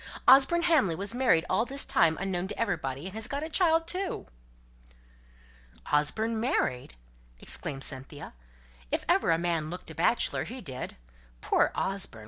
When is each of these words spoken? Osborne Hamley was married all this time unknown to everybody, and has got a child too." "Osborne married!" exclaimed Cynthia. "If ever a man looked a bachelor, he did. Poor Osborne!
Osborne 0.27 0.63
Hamley 0.63 0.95
was 0.95 1.13
married 1.13 1.45
all 1.47 1.63
this 1.63 1.85
time 1.85 2.17
unknown 2.19 2.47
to 2.47 2.57
everybody, 2.59 3.05
and 3.05 3.13
has 3.13 3.27
got 3.27 3.43
a 3.43 3.49
child 3.49 3.85
too." 3.85 4.25
"Osborne 5.93 6.39
married!" 6.39 6.95
exclaimed 7.39 7.83
Cynthia. 7.83 8.33
"If 8.89 9.05
ever 9.07 9.29
a 9.29 9.37
man 9.37 9.69
looked 9.69 9.91
a 9.91 9.93
bachelor, 9.93 10.45
he 10.45 10.59
did. 10.59 10.97
Poor 11.39 11.71
Osborne! 11.75 12.19